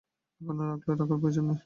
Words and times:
এখন 0.41 0.57
আর 0.63 0.69
আগলে 0.75 0.93
রাখার 0.93 1.17
প্রয়োজন 1.21 1.45
নেই। 1.49 1.59